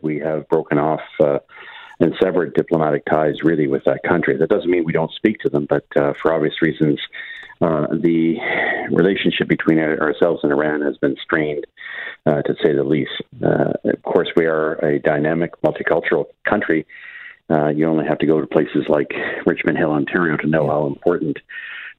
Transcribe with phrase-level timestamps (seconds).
[0.00, 1.38] We have broken off uh,
[2.00, 4.36] and severed diplomatic ties really with that country.
[4.36, 7.00] That doesn't mean we don't speak to them, but uh, for obvious reasons,
[7.60, 8.36] uh, the
[8.92, 11.66] relationship between ourselves and Iran has been strained,
[12.24, 13.10] uh, to say the least.
[13.44, 16.86] Uh, of course, we are a dynamic, multicultural country.
[17.50, 19.10] Uh, you only have to go to places like
[19.44, 21.38] Richmond Hill, Ontario, to know how important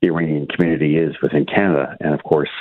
[0.01, 2.51] the Iranian community is within Canada, and of course,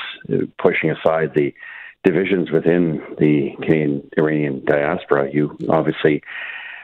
[0.61, 1.55] pushing aside the
[2.05, 6.23] divisions within the Canadian Iranian diaspora, you obviously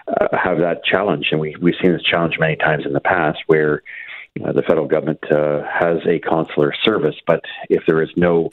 [0.09, 3.39] uh, have that challenge, and we we've seen this challenge many times in the past,
[3.47, 3.83] where
[4.45, 8.51] uh, the federal government uh, has a consular service, but if there is no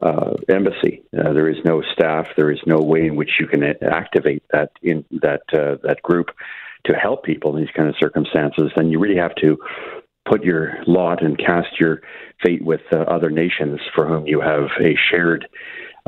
[0.00, 3.62] uh, embassy, uh, there is no staff, there is no way in which you can
[3.62, 6.30] activate that in that uh, that group
[6.84, 9.58] to help people in these kind of circumstances, then you really have to
[10.24, 12.00] put your lot and cast your
[12.42, 15.46] fate with other nations for whom you have a shared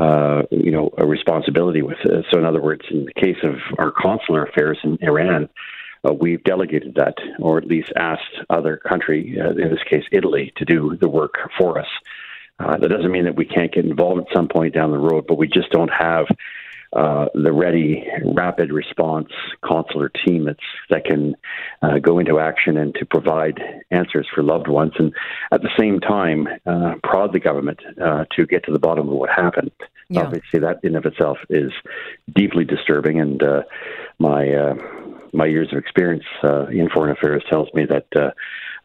[0.03, 1.99] uh, you know, a responsibility with.
[2.05, 2.27] It.
[2.31, 5.49] So, in other words, in the case of our consular affairs in Iran,
[6.05, 10.53] uh, we've delegated that, or at least asked other country, uh, in this case Italy,
[10.57, 11.87] to do the work for us.
[12.59, 15.25] Uh, that doesn't mean that we can't get involved at some point down the road,
[15.29, 16.27] but we just don't have
[16.93, 19.29] uh, the ready, rapid response
[19.65, 20.59] consular team that's,
[20.91, 21.35] that can
[21.83, 25.13] uh, go into action and to provide answers for loved ones, and
[25.53, 29.15] at the same time uh, prod the government uh, to get to the bottom of
[29.15, 29.71] what happened.
[30.09, 30.23] Yeah.
[30.23, 31.73] Obviously, that in of itself is
[32.35, 33.63] deeply disturbing, and uh,
[34.19, 34.75] my
[35.33, 38.35] my years of experience in foreign affairs tells me that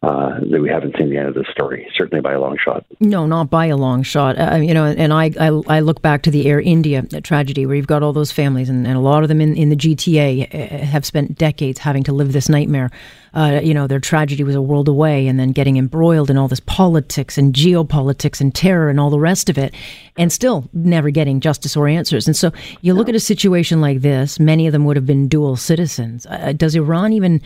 [0.00, 2.86] uh, that we haven't seen the end of the story, certainly by a long shot.
[3.00, 4.38] No, not by a long shot.
[4.38, 7.74] Uh, you know, and I, I, I look back to the Air India tragedy where
[7.74, 10.54] you've got all those families, and, and a lot of them in, in the GTA
[10.54, 12.90] uh, have spent decades having to live this nightmare.
[13.34, 16.46] Uh, you know, their tragedy was a world away, and then getting embroiled in all
[16.46, 19.74] this politics and geopolitics and terror and all the rest of it,
[20.16, 22.28] and still never getting justice or answers.
[22.28, 25.26] And so you look at a situation like this, many of them would have been
[25.26, 26.24] dual citizens.
[26.26, 27.42] Uh, does Iran even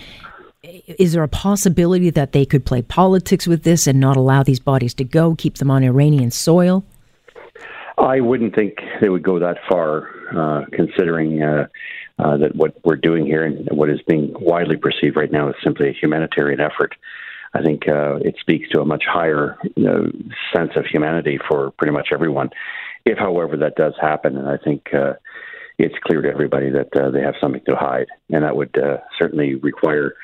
[0.65, 4.61] is there a possibility that they could play politics with this and not allow these
[4.61, 6.85] bodies to go, keep them on Iranian soil?
[7.99, 11.67] I wouldn't think they would go that far, uh, considering uh,
[12.19, 15.57] uh, that what we're doing here and what is being widely perceived right now is
[15.65, 16.95] simply a humanitarian effort.
[17.55, 20.13] I think uh, it speaks to a much higher you know,
[20.57, 22.51] sense of humanity for pretty much everyone.
[23.05, 25.15] If, however, that does happen, and I think uh,
[25.77, 28.77] it's clear to everybody that uh, they have something to hide, and that would
[29.19, 30.15] certainly require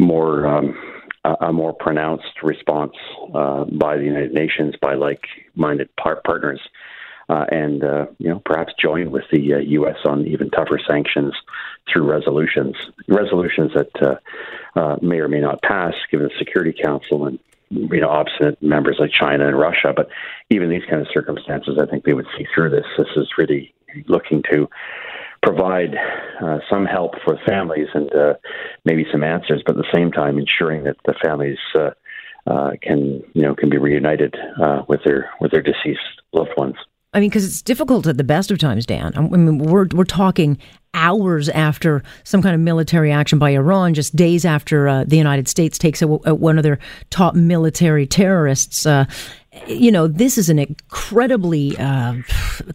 [0.00, 0.76] more um,
[1.24, 2.94] a more pronounced response
[3.34, 6.60] uh, by the United Nations, by like-minded par- partners,
[7.28, 9.96] uh, and uh, you know perhaps join with the U.S.
[10.04, 11.34] Uh, on even tougher sanctions
[11.92, 12.74] through resolutions,
[13.08, 17.38] resolutions that uh, uh, may or may not pass, given the Security Council and
[17.70, 19.92] you know obstinate members like China and Russia.
[19.94, 20.08] But
[20.48, 22.86] even these kind of circumstances, I think they would see through this.
[22.96, 23.74] This is really
[24.06, 24.68] looking to
[25.42, 25.94] provide
[26.42, 28.34] uh, some help for families and uh,
[28.84, 31.90] maybe some answers, but at the same time ensuring that the families uh,
[32.46, 36.76] uh can you know can be reunited uh, with their with their deceased loved ones.
[37.12, 39.12] I mean, because it's difficult at the best of times, Dan.
[39.16, 40.58] I mean, we're we're talking
[40.94, 45.48] hours after some kind of military action by Iran, just days after uh, the United
[45.48, 46.78] States takes a, one of their
[47.10, 48.86] top military terrorists.
[48.86, 49.06] Uh,
[49.66, 52.14] you know, this is an incredibly uh,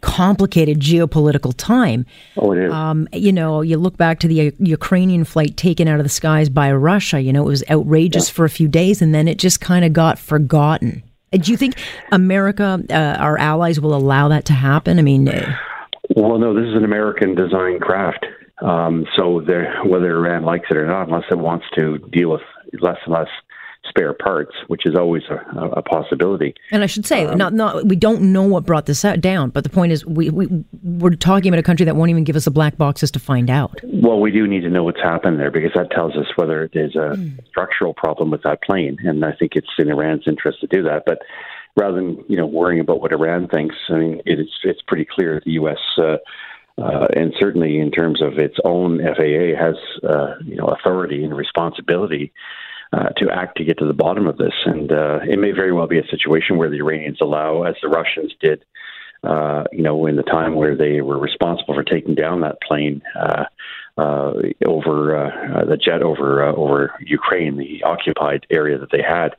[0.01, 2.05] complicated geopolitical time.
[2.37, 2.71] Oh, it is.
[2.71, 6.09] Um, you know, you look back to the uh, Ukrainian flight taken out of the
[6.09, 7.21] skies by Russia.
[7.21, 8.33] You know, it was outrageous yeah.
[8.33, 11.03] for a few days, and then it just kind of got forgotten.
[11.31, 11.75] Do you think
[12.11, 14.99] America, uh, our allies, will allow that to happen?
[14.99, 15.55] I mean, uh,
[16.15, 18.25] well, no, this is an American design craft.
[18.61, 19.41] Um, so
[19.85, 22.41] whether Iran likes it or not, unless it wants to deal with
[22.81, 23.27] less and less
[23.95, 26.53] spare parts, which is always a, a possibility.
[26.71, 29.63] And I should say, um, not not we don't know what brought this down, but
[29.63, 30.47] the point is, we, we
[30.83, 33.49] we're talking about a country that won't even give us the black boxes to find
[33.49, 33.79] out.
[33.83, 36.95] Well, we do need to know what's happened there because that tells us whether there's
[36.95, 37.47] a mm.
[37.47, 41.03] structural problem with that plane, and I think it's in Iran's interest to do that.
[41.05, 41.19] But
[41.75, 45.41] rather than you know worrying about what Iran thinks, I mean, it's it's pretty clear
[45.45, 45.79] the U.S.
[45.97, 46.17] Uh,
[46.77, 51.35] uh, and certainly in terms of its own FAA has uh, you know authority and
[51.35, 52.33] responsibility
[52.93, 54.53] uh, to act to get to the bottom of this.
[54.65, 57.89] And uh, it may very well be a situation where the Iranians allow, as the
[57.89, 58.63] Russians did,
[59.23, 63.01] uh, you know, in the time where they were responsible for taking down that plane,
[63.19, 63.45] uh,
[63.97, 64.33] uh,
[64.65, 69.35] over uh, the jet over uh, over Ukraine, the occupied area that they had.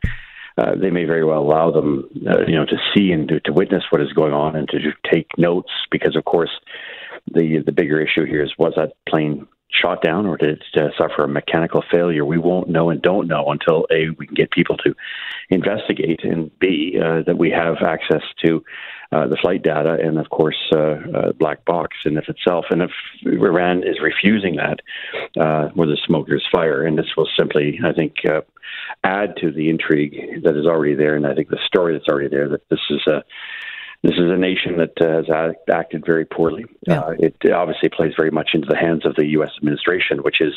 [0.59, 3.53] Uh, they may very well allow them, uh, you know, to see and to, to
[3.53, 4.79] witness what is going on and to
[5.13, 6.51] take notes, because of course,
[7.35, 11.29] the the bigger issue here is was that plane shot down or uh, suffer a
[11.29, 12.25] mechanical failure?
[12.25, 14.95] We won't know and don't know until A, we can get people to
[15.51, 18.65] investigate, and B, uh, that we have access to
[19.13, 22.67] uh, the flight data and, of course, uh, uh, black box in of itself.
[22.71, 22.91] And if
[23.25, 24.81] Iran is refusing that,
[25.41, 28.15] uh, where the smoke there's fire, and this will simply, I think,
[29.05, 32.29] add to the intrigue that is already there, and I think the story that's already
[32.29, 33.23] there that this is a
[34.03, 36.65] this is a nation that uh, has acted very poorly.
[36.87, 37.01] Yeah.
[37.01, 39.51] Uh, it obviously plays very much into the hands of the U.S.
[39.59, 40.55] administration, which is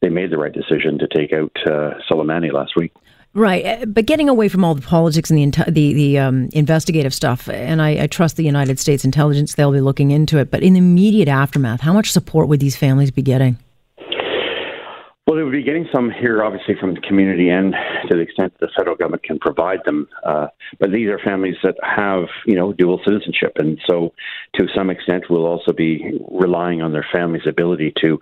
[0.00, 2.92] they made the right decision to take out uh, Soleimani last week.
[3.34, 7.12] Right, uh, but getting away from all the politics and the the, the um, investigative
[7.12, 10.50] stuff, and I, I, trust the United States intelligence; they'll be looking into it.
[10.50, 13.58] But in the immediate aftermath, how much support would these families be getting?
[15.36, 17.74] Well, they would be getting some here, obviously, from the community and
[18.08, 20.08] to the extent the federal government can provide them.
[20.24, 20.46] Uh,
[20.80, 23.52] but these are families that have, you know, dual citizenship.
[23.56, 24.14] And so,
[24.54, 28.18] to some extent, we'll also be relying on their family's ability to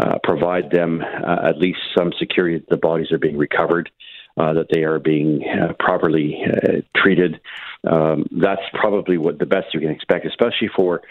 [0.00, 3.88] uh, provide them uh, at least some security that the bodies are being recovered,
[4.36, 7.40] uh, that they are being uh, properly uh, treated.
[7.88, 11.02] Um, that's probably what the best you can expect, especially for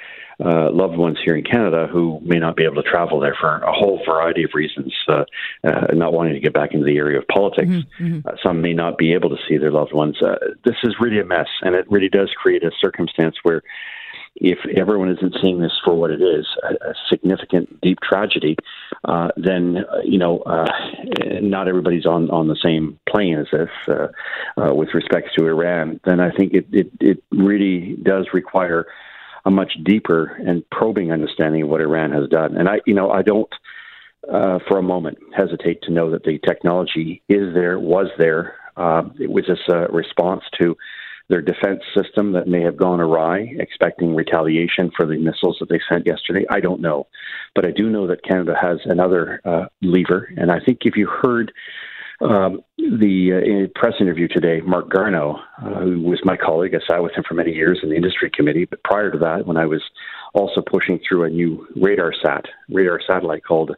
[0.43, 3.57] uh, loved ones here in Canada who may not be able to travel there for
[3.57, 5.23] a whole variety of reasons, uh,
[5.63, 7.69] uh, not wanting to get back into the area of politics.
[7.69, 8.05] Mm-hmm.
[8.05, 8.27] mm-hmm.
[8.27, 10.21] Uh, some may not be able to see their loved ones.
[10.21, 13.61] Uh, this is really a mess, and it really does create a circumstance where
[14.39, 18.55] if everyone isn't seeing this for what it is, a, a significant, deep tragedy,
[19.05, 20.67] uh, then uh, you know uh,
[21.41, 24.07] not everybody's on, on the same plane as this uh,
[24.61, 25.99] uh, with respect to Iran.
[26.05, 28.85] Then I think it, it, it really does require
[29.47, 32.57] a much deeper and probing understanding of what Iran has done.
[32.57, 33.49] And I, you know, I don't
[34.29, 38.55] uh, for a moment hesitate to know that the technology is there, was there.
[38.75, 40.75] Uh, it was just a response to
[41.29, 45.79] their defense system that may have gone awry, expecting retaliation for the missiles that they
[45.89, 46.45] sent yesterday.
[46.49, 47.07] I don't know.
[47.55, 50.29] But I do know that Canada has another uh, lever.
[50.35, 51.53] And I think if you heard
[52.21, 57.03] um, the uh, press interview today, Marc Garneau, uh, who was my colleague, I sat
[57.03, 58.65] with him for many years in the industry committee.
[58.65, 59.83] But prior to that, when I was
[60.33, 63.75] also pushing through a new radar sat, radar satellite called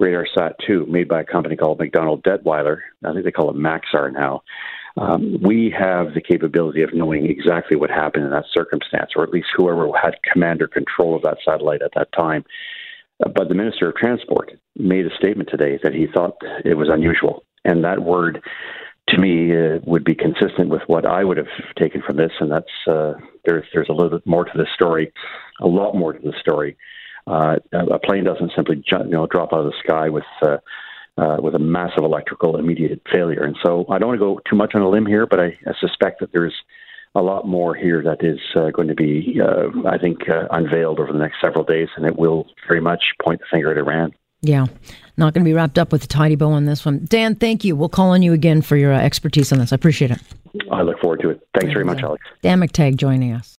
[0.00, 2.78] Radar Sat 2, made by a company called MacDonald Dettwiler.
[3.04, 4.42] I think they call it Maxar now.
[4.96, 9.30] Um, we have the capability of knowing exactly what happened in that circumstance, or at
[9.30, 12.44] least whoever had command or control of that satellite at that time.
[13.18, 17.44] But the Minister of Transport made a statement today that he thought it was unusual
[17.64, 18.42] and that word
[19.08, 22.50] to me uh, would be consistent with what I would have taken from this, and
[22.50, 23.14] that's uh,
[23.44, 25.12] there's there's a little bit more to the story,
[25.60, 26.76] a lot more to the story.
[27.26, 30.58] Uh, a plane doesn't simply you know drop out of the sky with uh,
[31.16, 34.56] uh, with a massive electrical immediate failure, and so I don't want to go too
[34.56, 36.54] much on a limb here, but I, I suspect that there's
[37.14, 40.98] a lot more here that is uh, going to be, uh, I think, uh, unveiled
[40.98, 44.12] over the next several days, and it will very much point the finger at Iran.
[44.44, 44.66] Yeah.
[45.16, 47.04] Not going to be wrapped up with a tidy bow on this one.
[47.04, 47.76] Dan, thank you.
[47.76, 49.72] We'll call on you again for your uh, expertise on this.
[49.72, 50.20] I appreciate it.
[50.70, 51.46] I look forward to it.
[51.58, 52.24] Thanks very much, Alex.
[52.42, 53.56] Dan McTeague joining us.